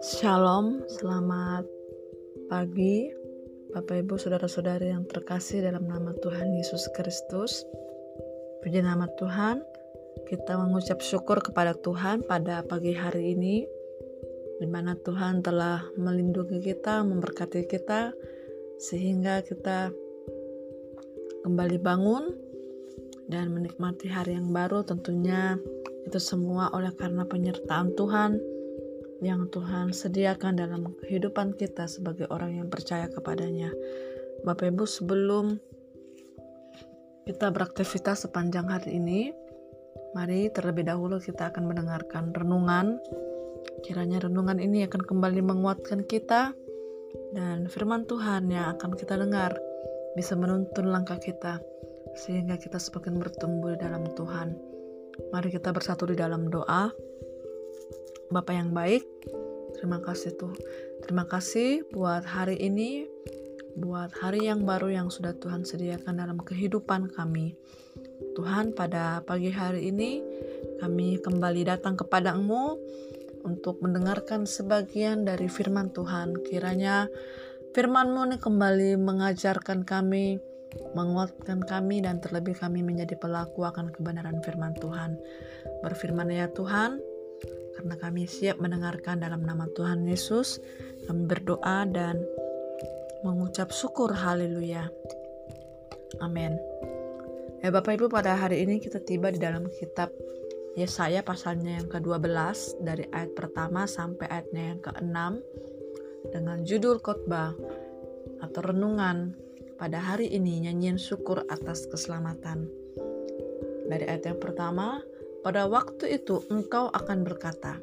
Shalom, 0.00 0.80
selamat 0.88 1.68
pagi 2.48 3.12
Bapak 3.68 4.00
Ibu 4.00 4.16
Saudara-saudari 4.16 4.96
yang 4.96 5.04
terkasih 5.04 5.60
dalam 5.60 5.84
nama 5.84 6.16
Tuhan 6.24 6.56
Yesus 6.56 6.88
Kristus. 6.96 7.68
Puji 8.64 8.80
nama 8.80 9.04
Tuhan 9.20 9.60
Kita 10.24 10.56
mengucap 10.56 11.04
syukur 11.04 11.44
kepada 11.44 11.76
Tuhan 11.76 12.24
pada 12.24 12.64
pagi 12.64 12.96
hari 12.96 13.36
ini 13.36 13.68
di 14.56 14.64
mana 14.64 14.96
Tuhan 14.96 15.44
telah 15.44 15.84
melindungi 16.00 16.64
kita, 16.64 17.04
memberkati 17.04 17.68
kita 17.68 18.16
sehingga 18.80 19.44
kita 19.44 19.92
kembali 21.44 21.76
bangun 21.76 22.45
dan 23.26 23.50
menikmati 23.50 24.06
hari 24.06 24.38
yang 24.38 24.54
baru 24.54 24.86
tentunya 24.86 25.58
itu 26.06 26.18
semua 26.22 26.70
oleh 26.70 26.94
karena 26.94 27.26
penyertaan 27.26 27.94
Tuhan 27.98 28.38
yang 29.18 29.48
Tuhan 29.50 29.90
sediakan 29.90 30.60
dalam 30.60 30.94
kehidupan 31.02 31.56
kita 31.58 31.90
sebagai 31.90 32.30
orang 32.30 32.62
yang 32.62 32.68
percaya 32.70 33.10
kepadanya. 33.10 33.72
Bapak 34.44 34.70
Ibu 34.70 34.84
sebelum 34.84 35.56
kita 37.26 37.50
beraktivitas 37.50 38.28
sepanjang 38.28 38.70
hari 38.70 39.02
ini, 39.02 39.34
mari 40.14 40.46
terlebih 40.52 40.86
dahulu 40.86 41.18
kita 41.18 41.50
akan 41.50 41.66
mendengarkan 41.66 42.30
renungan. 42.30 43.02
Kiranya 43.82 44.22
renungan 44.30 44.62
ini 44.62 44.86
akan 44.86 45.02
kembali 45.02 45.42
menguatkan 45.42 46.06
kita 46.06 46.54
dan 47.34 47.66
firman 47.66 48.06
Tuhan 48.06 48.46
yang 48.52 48.78
akan 48.78 48.94
kita 48.94 49.18
dengar 49.18 49.58
bisa 50.14 50.38
menuntun 50.38 50.92
langkah 50.92 51.18
kita 51.18 51.58
sehingga 52.16 52.56
kita 52.56 52.80
semakin 52.80 53.20
bertumbuh 53.20 53.76
di 53.76 53.84
dalam 53.84 54.08
Tuhan. 54.16 54.56
Mari 55.30 55.48
kita 55.52 55.70
bersatu 55.70 56.08
di 56.08 56.16
dalam 56.16 56.48
doa. 56.48 56.88
Bapak 58.32 58.54
yang 58.56 58.74
baik, 58.74 59.06
terima 59.78 60.02
kasih 60.02 60.34
tuh. 60.34 60.56
Terima 61.04 61.28
kasih 61.28 61.86
buat 61.92 62.26
hari 62.26 62.58
ini, 62.58 63.06
buat 63.78 64.10
hari 64.16 64.48
yang 64.48 64.66
baru 64.66 64.90
yang 64.90 65.08
sudah 65.12 65.36
Tuhan 65.36 65.62
sediakan 65.62 66.18
dalam 66.18 66.40
kehidupan 66.40 67.14
kami. 67.14 67.54
Tuhan, 68.34 68.72
pada 68.72 69.22
pagi 69.22 69.52
hari 69.52 69.92
ini 69.92 70.20
kami 70.82 71.20
kembali 71.20 71.68
datang 71.68 71.94
kepadamu 71.94 72.76
untuk 73.46 73.78
mendengarkan 73.78 74.44
sebagian 74.44 75.22
dari 75.22 75.46
firman 75.46 75.94
Tuhan. 75.94 76.34
Kiranya 76.42 77.06
Firman-Mu 77.76 78.32
ini 78.32 78.36
kembali 78.40 78.96
mengajarkan 78.96 79.84
kami, 79.84 80.40
menguatkan 80.94 81.64
kami, 81.64 82.04
dan 82.04 82.20
terlebih 82.20 82.56
kami 82.56 82.80
menjadi 82.82 83.16
pelaku 83.16 83.64
akan 83.64 83.92
kebenaran 83.92 84.40
firman 84.44 84.76
Tuhan. 84.76 85.16
Berfirman 85.84 86.28
ya 86.32 86.48
Tuhan, 86.52 87.00
karena 87.76 87.94
kami 88.00 88.24
siap 88.24 88.56
mendengarkan 88.56 89.20
dalam 89.20 89.44
nama 89.44 89.68
Tuhan 89.76 90.08
Yesus, 90.08 90.60
kami 91.06 91.28
berdoa 91.28 91.84
dan 91.88 92.24
mengucap 93.20 93.72
syukur 93.72 94.12
haleluya. 94.12 94.88
Amin. 96.22 96.56
Ya 97.60 97.72
Bapak 97.72 97.98
Ibu 97.98 98.06
pada 98.12 98.36
hari 98.36 98.62
ini 98.62 98.78
kita 98.78 99.02
tiba 99.02 99.32
di 99.32 99.40
dalam 99.40 99.66
kitab 99.72 100.12
Yesaya 100.76 101.24
pasalnya 101.24 101.80
yang 101.80 101.88
ke-12 101.88 102.84
dari 102.84 103.08
ayat 103.10 103.32
pertama 103.32 103.88
sampai 103.88 104.28
ayatnya 104.28 104.76
yang 104.76 104.80
ke-6 104.84 105.16
dengan 106.36 106.58
judul 106.68 107.00
khotbah 107.00 107.56
atau 108.44 108.60
renungan 108.60 109.32
pada 109.76 110.00
hari 110.00 110.32
ini 110.32 110.64
nyanyian 110.64 110.96
syukur 110.96 111.44
atas 111.48 111.84
keselamatan. 111.88 112.68
Dari 113.86 114.04
ayat 114.08 114.34
yang 114.34 114.40
pertama, 114.40 115.04
pada 115.46 115.68
waktu 115.70 116.18
itu 116.18 116.42
engkau 116.50 116.90
akan 116.90 117.22
berkata, 117.22 117.78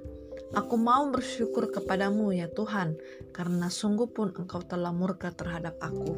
Aku 0.54 0.78
mau 0.78 1.10
bersyukur 1.10 1.74
kepadamu 1.74 2.30
ya 2.34 2.46
Tuhan, 2.46 2.98
karena 3.34 3.74
sungguh 3.74 4.10
pun 4.14 4.30
engkau 4.38 4.62
telah 4.62 4.94
murka 4.94 5.34
terhadap 5.34 5.78
aku. 5.82 6.14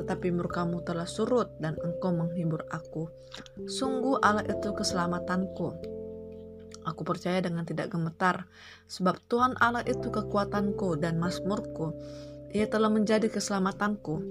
Tetapi 0.00 0.32
murkamu 0.32 0.80
telah 0.80 1.04
surut 1.04 1.52
dan 1.60 1.76
engkau 1.84 2.12
menghibur 2.12 2.64
aku. 2.72 3.08
Sungguh 3.68 4.16
Allah 4.24 4.48
itu 4.48 4.72
keselamatanku 4.72 5.96
Aku 6.86 7.02
percaya 7.02 7.42
dengan 7.42 7.66
tidak 7.66 7.90
gemetar, 7.90 8.46
sebab 8.86 9.18
Tuhan 9.26 9.58
Allah 9.58 9.82
itu 9.82 10.06
kekuatanku 10.06 10.94
dan 11.02 11.18
masmurku. 11.18 11.90
Ia 12.54 12.66
telah 12.70 12.92
menjadi 12.92 13.26
keselamatanku. 13.30 14.22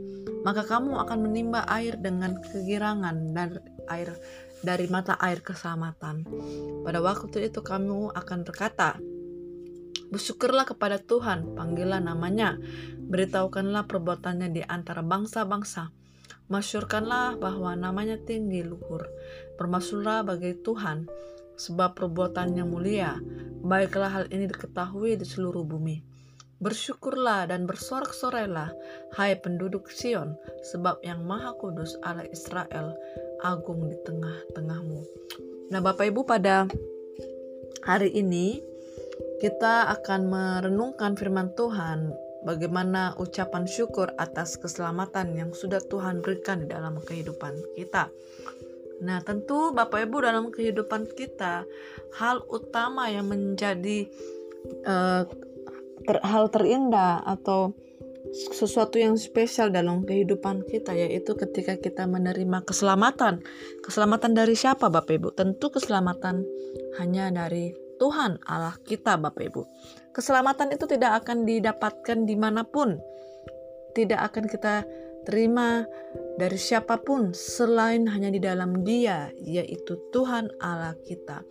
Maka 0.45 0.61
kamu 0.61 1.01
akan 1.01 1.19
menimba 1.25 1.65
air 1.65 1.97
dengan 1.97 2.37
kegirangan 2.37 3.33
dan 3.33 3.59
air 3.89 4.13
dari 4.61 4.85
mata 4.89 5.17
air 5.17 5.41
keselamatan. 5.41 6.25
Pada 6.85 7.01
waktu 7.01 7.49
itu 7.49 7.65
kamu 7.65 8.13
akan 8.13 8.39
berkata, 8.45 8.97
Bersyukurlah 10.05 10.69
kepada 10.69 11.01
Tuhan, 11.01 11.57
panggillah 11.57 11.97
namanya, 11.97 12.61
beritahukanlah 13.09 13.89
perbuatannya 13.89 14.53
di 14.53 14.61
antara 14.61 15.01
bangsa-bangsa. 15.01 15.89
Masyurkanlah 16.45 17.41
bahwa 17.41 17.73
namanya 17.73 18.21
tinggi 18.21 18.61
luhur. 18.61 19.09
Bermaksudlah 19.57 20.21
bagi 20.21 20.53
Tuhan, 20.61 21.09
sebab 21.57 21.97
perbuatannya 21.97 22.63
mulia. 22.69 23.17
Baiklah 23.65 24.13
hal 24.13 24.25
ini 24.29 24.45
diketahui 24.45 25.17
di 25.17 25.25
seluruh 25.25 25.65
bumi. 25.65 26.14
Bersyukurlah 26.65 27.53
dan 27.53 27.69
bersorak-sorailah, 27.69 28.73
hai 29.21 29.37
penduduk 29.37 29.85
Sion, 29.93 30.33
sebab 30.65 30.97
yang 31.05 31.21
Maha 31.21 31.53
Kudus 31.61 31.93
Allah 32.01 32.25
Israel 32.33 32.97
agung 33.45 33.85
di 33.85 33.93
tengah-tengahmu. 34.01 34.99
Nah, 35.69 35.77
Bapak 35.85 36.09
Ibu, 36.09 36.25
pada 36.25 36.65
hari 37.85 38.09
ini 38.17 38.65
kita 39.37 39.93
akan 39.93 40.25
merenungkan 40.25 41.13
firman 41.13 41.53
Tuhan 41.53 42.09
bagaimana 42.49 43.13
ucapan 43.21 43.69
syukur 43.69 44.09
atas 44.17 44.57
keselamatan 44.57 45.37
yang 45.37 45.53
sudah 45.53 45.81
Tuhan 45.85 46.25
berikan 46.25 46.65
di 46.65 46.73
dalam 46.73 46.97
kehidupan 46.97 47.77
kita. 47.77 48.09
Nah, 49.05 49.21
tentu 49.21 49.69
Bapak 49.69 50.09
Ibu 50.09 50.17
dalam 50.23 50.49
kehidupan 50.49 51.13
kita 51.13 51.61
hal 52.17 52.41
utama 52.49 53.05
yang 53.13 53.29
menjadi 53.29 54.09
uh, 54.87 55.29
ter, 56.05 56.21
hal 56.21 56.47
terindah 56.53 57.25
atau 57.25 57.73
sesuatu 58.33 58.97
yang 58.97 59.15
spesial 59.15 59.69
dalam 59.69 60.03
kehidupan 60.03 60.65
kita 60.65 60.91
yaitu 60.97 61.37
ketika 61.37 61.77
kita 61.77 62.09
menerima 62.09 62.65
keselamatan. 62.65 63.41
Keselamatan 63.85 64.33
dari 64.33 64.57
siapa 64.57 64.89
Bapak 64.89 65.13
Ibu? 65.13 65.29
Tentu 65.37 65.69
keselamatan 65.69 66.41
hanya 66.99 67.29
dari 67.29 67.71
Tuhan 68.01 68.41
Allah 68.49 68.75
kita 68.81 69.15
Bapak 69.15 69.43
Ibu. 69.45 69.61
Keselamatan 70.11 70.75
itu 70.75 70.85
tidak 70.87 71.23
akan 71.23 71.47
didapatkan 71.47 72.17
di 72.27 72.35
mana 72.35 72.67
pun. 72.67 72.99
Tidak 73.95 74.19
akan 74.19 74.43
kita 74.51 74.83
terima 75.25 75.83
dari 76.37 76.55
siapa 76.55 77.01
pun 77.01 77.33
selain 77.33 78.05
hanya 78.05 78.29
di 78.29 78.37
dalam 78.37 78.85
Dia, 78.85 79.33
yaitu 79.41 79.97
Tuhan 80.13 80.53
Allah 80.61 80.93
kita. 81.03 81.41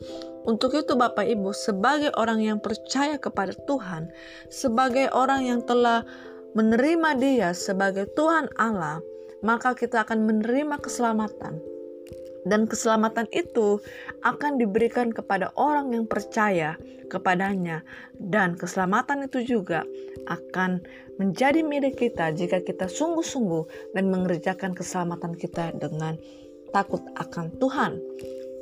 Untuk 0.46 0.78
itu, 0.78 0.94
Bapak 0.94 1.26
Ibu, 1.26 1.50
sebagai 1.50 2.14
orang 2.14 2.40
yang 2.40 2.58
percaya 2.62 3.18
kepada 3.18 3.52
Tuhan, 3.66 4.08
sebagai 4.48 5.10
orang 5.10 5.44
yang 5.44 5.60
telah 5.66 6.06
menerima 6.54 7.10
Dia 7.18 7.50
sebagai 7.50 8.06
Tuhan 8.14 8.46
Allah, 8.56 9.02
maka 9.42 9.74
kita 9.74 10.06
akan 10.06 10.24
menerima 10.24 10.78
keselamatan 10.80 11.73
dan 12.44 12.68
keselamatan 12.68 13.26
itu 13.32 13.80
akan 14.22 14.60
diberikan 14.60 15.10
kepada 15.10 15.50
orang 15.56 15.96
yang 15.96 16.04
percaya 16.04 16.76
kepadanya 17.08 17.84
dan 18.16 18.56
keselamatan 18.56 19.28
itu 19.28 19.56
juga 19.58 19.84
akan 20.28 20.80
menjadi 21.20 21.60
milik 21.64 22.00
kita 22.00 22.32
jika 22.32 22.60
kita 22.64 22.88
sungguh-sungguh 22.88 23.94
dan 23.96 24.08
mengerjakan 24.12 24.72
keselamatan 24.76 25.36
kita 25.36 25.72
dengan 25.76 26.16
takut 26.72 27.00
akan 27.14 27.54
Tuhan. 27.60 27.92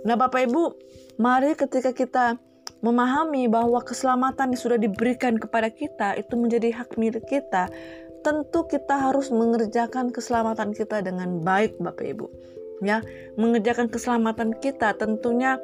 Nah, 0.02 0.18
Bapak 0.18 0.50
Ibu, 0.50 0.64
mari 1.22 1.54
ketika 1.54 1.94
kita 1.94 2.36
memahami 2.82 3.46
bahwa 3.46 3.78
keselamatan 3.80 4.52
yang 4.52 4.60
sudah 4.60 4.76
diberikan 4.76 5.38
kepada 5.38 5.70
kita 5.70 6.18
itu 6.18 6.34
menjadi 6.34 6.82
hak 6.82 6.98
milik 6.98 7.24
kita, 7.30 7.70
tentu 8.26 8.66
kita 8.66 9.08
harus 9.08 9.30
mengerjakan 9.30 10.10
keselamatan 10.10 10.74
kita 10.74 11.00
dengan 11.00 11.40
baik, 11.40 11.78
Bapak 11.78 12.04
Ibu 12.04 12.26
ya 12.82 13.00
mengerjakan 13.38 13.88
keselamatan 13.88 14.58
kita 14.58 14.92
tentunya 14.98 15.56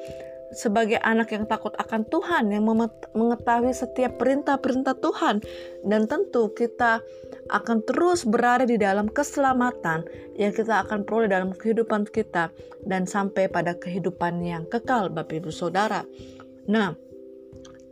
sebagai 0.48 0.96
anak 1.04 1.36
yang 1.36 1.44
takut 1.44 1.76
akan 1.76 2.08
Tuhan 2.08 2.48
yang 2.48 2.64
mengetahui 3.12 3.72
setiap 3.76 4.16
perintah-perintah 4.16 4.96
Tuhan 4.96 5.44
dan 5.84 6.08
tentu 6.08 6.48
kita 6.56 7.04
akan 7.52 7.84
terus 7.84 8.24
berada 8.24 8.64
di 8.64 8.80
dalam 8.80 9.12
keselamatan 9.12 10.08
yang 10.40 10.52
kita 10.56 10.88
akan 10.88 11.04
peroleh 11.04 11.28
dalam 11.28 11.52
kehidupan 11.52 12.08
kita 12.08 12.48
dan 12.88 13.04
sampai 13.04 13.52
pada 13.52 13.76
kehidupan 13.76 14.40
yang 14.40 14.64
kekal 14.64 15.12
Bapak 15.12 15.44
Ibu 15.44 15.52
Saudara. 15.52 16.04
Nah, 16.68 16.96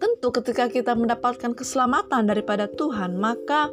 tentu 0.00 0.28
ketika 0.32 0.68
kita 0.72 0.96
mendapatkan 0.96 1.52
keselamatan 1.52 2.28
daripada 2.28 2.68
Tuhan, 2.68 3.20
maka 3.20 3.68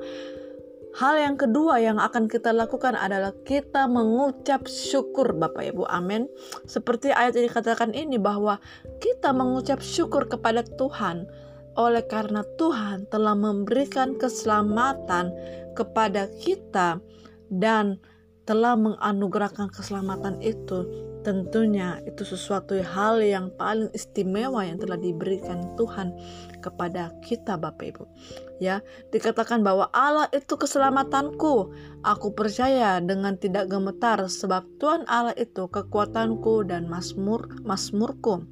Hal 0.93 1.17
yang 1.17 1.41
kedua 1.41 1.81
yang 1.81 1.97
akan 1.97 2.29
kita 2.29 2.53
lakukan 2.53 2.93
adalah 2.93 3.33
kita 3.41 3.89
mengucap 3.89 4.69
syukur 4.69 5.33
Bapak 5.33 5.73
Ibu. 5.73 5.89
Amin. 5.89 6.29
Seperti 6.69 7.09
ayat 7.09 7.33
yang 7.33 7.49
dikatakan 7.49 7.97
ini 7.97 8.21
bahwa 8.21 8.61
kita 9.01 9.33
mengucap 9.33 9.81
syukur 9.81 10.29
kepada 10.29 10.61
Tuhan 10.61 11.25
oleh 11.73 12.05
karena 12.05 12.45
Tuhan 12.61 13.09
telah 13.09 13.33
memberikan 13.33 14.21
keselamatan 14.21 15.33
kepada 15.73 16.29
kita 16.37 17.01
dan 17.49 17.97
telah 18.45 18.77
menganugerahkan 18.77 19.73
keselamatan 19.73 20.37
itu 20.45 20.85
Tentunya 21.23 22.03
itu 22.03 22.27
sesuatu 22.27 22.75
hal 22.75 23.23
yang 23.23 23.47
paling 23.55 23.87
istimewa 23.95 24.67
yang 24.67 24.75
telah 24.75 24.99
diberikan 24.99 25.71
Tuhan 25.79 26.11
kepada 26.59 27.15
kita 27.23 27.55
Bapak 27.55 27.95
Ibu. 27.95 28.03
Ya, 28.59 28.83
dikatakan 29.15 29.63
bahwa 29.63 29.87
Allah 29.95 30.27
itu 30.35 30.59
keselamatanku. 30.59 31.71
Aku 32.03 32.35
percaya 32.35 32.99
dengan 32.99 33.39
tidak 33.39 33.71
gemetar 33.71 34.19
sebab 34.27 34.67
Tuhan 34.83 35.07
Allah 35.07 35.31
itu 35.39 35.71
kekuatanku 35.71 36.67
dan 36.67 36.91
masmur 36.91 37.47
masmurku. 37.63 38.43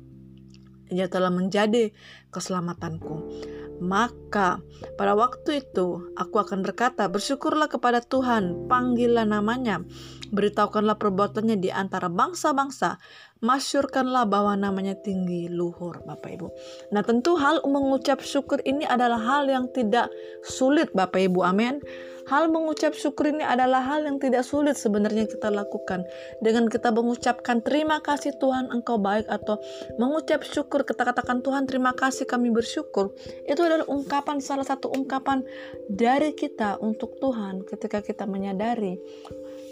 Ia 0.92 1.08
telah 1.12 1.32
menjadi 1.32 1.92
keselamatanku. 2.32 3.32
Maka 3.82 4.62
pada 4.94 5.18
waktu 5.18 5.66
itu 5.66 6.14
aku 6.14 6.38
akan 6.38 6.62
berkata, 6.62 7.10
bersyukurlah 7.10 7.66
kepada 7.66 8.06
Tuhan, 8.06 8.70
panggillah 8.70 9.26
namanya, 9.26 9.82
beritahukanlah 10.30 11.02
perbuatannya 11.02 11.58
di 11.58 11.74
antara 11.74 12.06
bangsa-bangsa, 12.06 13.02
masyurkanlah 13.42 14.30
bahwa 14.30 14.54
namanya 14.54 14.94
tinggi 14.94 15.50
luhur 15.50 16.06
Bapak 16.06 16.30
Ibu. 16.38 16.48
Nah 16.94 17.02
tentu 17.02 17.36
hal 17.42 17.66
mengucap 17.66 18.22
syukur 18.22 18.62
ini 18.64 18.86
adalah 18.86 19.18
hal 19.18 19.50
yang 19.50 19.68
tidak 19.74 20.14
sulit 20.46 20.94
Bapak 20.94 21.26
Ibu, 21.26 21.42
amin. 21.42 21.82
Hal 22.30 22.54
mengucap 22.54 22.94
syukur 22.94 23.34
ini 23.34 23.42
adalah 23.42 23.82
hal 23.82 24.06
yang 24.06 24.22
tidak 24.22 24.46
sulit 24.46 24.78
sebenarnya 24.78 25.26
kita 25.26 25.50
lakukan. 25.50 26.06
Dengan 26.40 26.70
kita 26.70 26.94
mengucapkan 26.94 27.66
terima 27.66 27.98
kasih 28.00 28.38
Tuhan 28.38 28.70
engkau 28.70 29.02
baik 29.02 29.26
atau 29.26 29.58
mengucap 29.98 30.46
syukur 30.46 30.86
kita 30.86 31.02
katakan 31.02 31.42
Tuhan 31.42 31.66
terima 31.66 31.98
kasih 31.98 32.30
kami 32.30 32.54
bersyukur. 32.54 33.12
Itu 33.50 33.66
adalah 33.66 33.90
ungkapan 33.90 34.38
salah 34.38 34.64
satu 34.64 34.94
ungkapan 34.94 35.42
dari 35.90 36.38
kita 36.38 36.78
untuk 36.78 37.18
Tuhan 37.18 37.66
ketika 37.66 38.06
kita 38.06 38.30
menyadari 38.30 39.02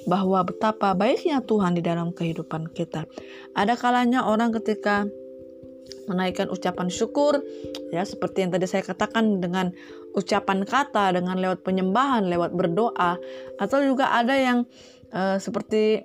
bahwa 0.10 0.42
betapa 0.42 0.98
baiknya 0.98 1.46
Tuhan 1.46 1.78
di 1.78 1.86
dalam 1.86 2.12
kehidupan 2.12 2.74
kita. 2.74 3.06
Ada 3.54 3.78
kalanya 3.78 4.26
orang 4.26 4.50
ketika 4.58 5.06
menaikkan 6.10 6.50
ucapan 6.50 6.90
syukur 6.90 7.38
ya 7.94 8.02
seperti 8.02 8.46
yang 8.46 8.52
tadi 8.54 8.66
saya 8.66 8.82
katakan 8.82 9.38
dengan 9.38 9.70
ucapan 10.18 10.66
kata 10.66 11.14
dengan 11.14 11.38
lewat 11.38 11.62
penyembahan 11.62 12.26
lewat 12.26 12.58
berdoa 12.58 13.22
atau 13.62 13.80
juga 13.86 14.10
ada 14.18 14.34
yang 14.34 14.66
uh, 15.14 15.38
seperti 15.38 16.02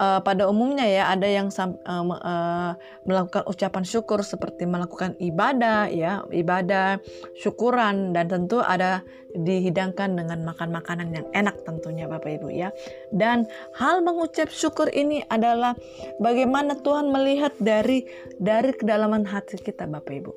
uh, 0.00 0.20
pada 0.24 0.48
umumnya 0.48 0.88
ya 0.88 1.12
ada 1.12 1.28
yang 1.28 1.52
uh, 1.52 1.68
uh, 1.84 2.72
melakukan 3.04 3.44
ucapan 3.44 3.84
syukur 3.84 4.24
seperti 4.24 4.64
melakukan 4.64 5.14
ibadah 5.20 5.92
ya 5.92 6.24
ibadah 6.32 6.96
syukuran 7.36 8.16
dan 8.16 8.32
tentu 8.32 8.64
ada 8.64 9.04
dihidangkan 9.30 10.18
dengan 10.18 10.42
makan 10.42 10.74
makanan 10.74 11.14
yang 11.14 11.26
enak 11.30 11.62
tentunya 11.62 12.10
Bapak 12.10 12.42
Ibu 12.42 12.50
ya. 12.50 12.74
Dan 13.14 13.46
hal 13.78 14.02
mengucap 14.02 14.50
syukur 14.50 14.90
ini 14.90 15.22
adalah 15.30 15.78
bagaimana 16.18 16.74
Tuhan 16.82 17.14
melihat 17.14 17.54
dari 17.62 18.06
dari 18.42 18.74
kedalaman 18.74 19.22
hati 19.22 19.62
kita 19.62 19.86
Bapak 19.86 20.10
Ibu. 20.10 20.32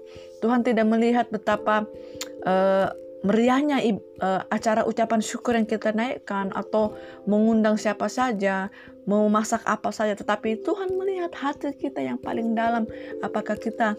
Tuhan 0.46 0.62
tidak 0.62 0.86
melihat 0.86 1.26
betapa 1.34 1.90
uh, 2.46 2.94
meriahnya 3.24 3.80
uh, 4.20 4.44
acara 4.52 4.84
ucapan 4.84 5.24
syukur 5.24 5.56
yang 5.56 5.64
kita 5.64 5.96
naikkan 5.96 6.52
atau 6.52 6.94
mengundang 7.24 7.80
siapa 7.80 8.12
saja, 8.12 8.68
mau 9.08 9.26
masak 9.32 9.64
apa 9.64 9.90
saja, 9.96 10.12
tetapi 10.14 10.60
Tuhan 10.60 10.92
melihat 10.96 11.32
hati 11.32 11.72
kita 11.72 12.04
yang 12.04 12.20
paling 12.20 12.52
dalam. 12.52 12.84
Apakah 13.24 13.56
kita 13.56 13.96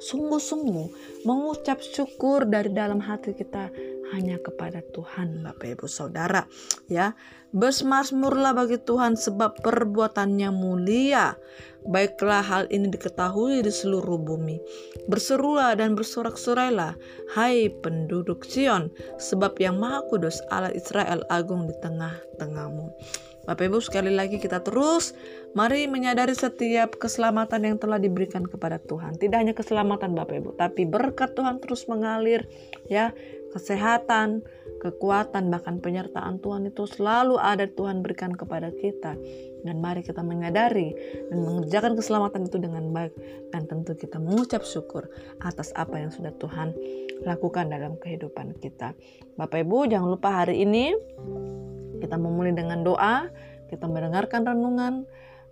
sungguh-sungguh 0.00 0.88
mengucap 1.28 1.84
syukur 1.84 2.48
dari 2.48 2.72
dalam 2.72 2.98
hati 3.04 3.36
kita 3.36 3.68
hanya 4.10 4.42
kepada 4.42 4.82
Tuhan 4.90 5.46
Bapak 5.46 5.78
Ibu 5.78 5.86
Saudara 5.86 6.42
ya. 6.90 7.14
Bersemasmurlah 7.50 8.54
bagi 8.54 8.78
Tuhan 8.78 9.18
sebab 9.18 9.58
perbuatannya 9.62 10.50
mulia. 10.54 11.34
Baiklah 11.82 12.44
hal 12.44 12.64
ini 12.70 12.92
diketahui 12.92 13.64
di 13.64 13.72
seluruh 13.72 14.20
bumi. 14.20 14.60
Berserulah 15.10 15.74
dan 15.74 15.98
bersorak-sorailah 15.98 16.94
hai 17.34 17.72
penduduk 17.82 18.46
Sion 18.46 18.92
sebab 19.18 19.58
yang 19.58 19.82
maha 19.82 20.06
kudus 20.06 20.38
Allah 20.52 20.70
Israel 20.76 21.26
agung 21.26 21.66
di 21.66 21.74
tengah-tengahmu 21.82 22.92
Bapak 23.50 23.66
Ibu 23.66 23.82
sekali 23.82 24.14
lagi 24.14 24.38
kita 24.38 24.62
terus 24.62 25.10
mari 25.58 25.90
menyadari 25.90 26.38
setiap 26.38 26.94
keselamatan 27.02 27.66
yang 27.66 27.76
telah 27.82 27.98
diberikan 27.98 28.46
kepada 28.46 28.78
Tuhan. 28.78 29.18
Tidak 29.18 29.34
hanya 29.34 29.58
keselamatan 29.58 30.14
Bapak 30.14 30.38
Ibu, 30.38 30.50
tapi 30.54 30.86
berkat 30.86 31.34
Tuhan 31.34 31.58
terus 31.58 31.90
mengalir 31.90 32.46
ya 32.86 33.10
kesehatan, 33.50 34.46
kekuatan, 34.78 35.50
bahkan 35.50 35.82
penyertaan 35.82 36.38
Tuhan 36.38 36.70
itu 36.70 36.86
selalu 36.86 37.42
ada 37.42 37.66
Tuhan 37.66 38.06
berikan 38.06 38.30
kepada 38.38 38.70
kita. 38.70 39.18
Dan 39.66 39.82
mari 39.82 40.06
kita 40.06 40.22
menyadari 40.22 40.94
dan 41.26 41.42
mengerjakan 41.42 41.98
keselamatan 41.98 42.46
itu 42.46 42.62
dengan 42.62 42.86
baik. 42.94 43.18
Dan 43.50 43.66
tentu 43.66 43.98
kita 43.98 44.22
mengucap 44.22 44.62
syukur 44.62 45.10
atas 45.42 45.74
apa 45.74 45.98
yang 45.98 46.14
sudah 46.14 46.30
Tuhan 46.38 46.70
lakukan 47.26 47.66
dalam 47.66 47.98
kehidupan 47.98 48.62
kita. 48.62 48.94
Bapak 49.34 49.66
Ibu 49.66 49.90
jangan 49.90 50.06
lupa 50.06 50.46
hari 50.46 50.62
ini 50.62 50.94
kita 52.00 52.16
memulai 52.16 52.56
dengan 52.56 52.82
doa, 52.82 53.28
kita 53.68 53.86
mendengarkan 53.86 54.42
renungan, 54.42 55.06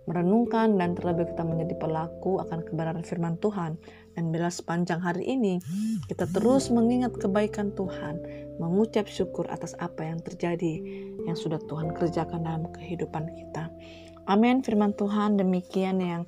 merenungkan 0.09 0.73
dan 0.75 0.97
terlebih 0.97 1.29
kita 1.29 1.45
menjadi 1.45 1.77
pelaku 1.77 2.41
akan 2.41 2.65
kebenaran 2.65 3.05
firman 3.05 3.37
Tuhan 3.37 3.77
dan 4.17 4.33
bila 4.33 4.49
sepanjang 4.49 4.99
hari 4.99 5.23
ini 5.29 5.61
kita 6.09 6.25
terus 6.33 6.73
mengingat 6.73 7.13
kebaikan 7.15 7.71
Tuhan, 7.77 8.19
mengucap 8.57 9.05
syukur 9.05 9.45
atas 9.47 9.77
apa 9.77 10.03
yang 10.03 10.19
terjadi 10.19 10.81
yang 11.23 11.37
sudah 11.37 11.61
Tuhan 11.61 11.93
kerjakan 11.93 12.43
dalam 12.43 12.67
kehidupan 12.73 13.31
kita. 13.37 13.69
Amin. 14.25 14.65
Firman 14.65 14.97
Tuhan 14.97 15.37
demikian 15.37 16.01
yang 16.01 16.21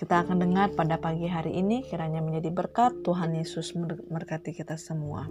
kita 0.00 0.24
akan 0.24 0.40
dengar 0.40 0.72
pada 0.74 0.98
pagi 0.98 1.28
hari 1.28 1.58
ini 1.58 1.84
kiranya 1.86 2.24
menjadi 2.24 2.50
berkat 2.50 3.04
Tuhan 3.04 3.36
Yesus 3.36 3.76
memberkati 3.76 4.56
kita 4.56 4.80
semua. 4.80 5.28